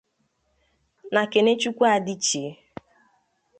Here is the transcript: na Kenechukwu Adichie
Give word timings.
na 1.13 1.23
Kenechukwu 1.31 1.81
Adichie 1.95 2.49